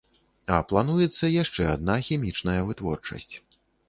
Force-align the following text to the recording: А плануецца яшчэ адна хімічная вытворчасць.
А 0.53 0.55
плануецца 0.69 1.29
яшчэ 1.43 1.67
адна 1.73 1.97
хімічная 2.07 2.57
вытворчасць. 2.71 3.35